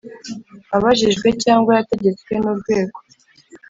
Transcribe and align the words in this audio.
Abajijwe 0.75 1.27
cyangwa 1.43 1.71
yategetswe 1.77 2.33
n 2.37 2.45
urwego 2.51 2.97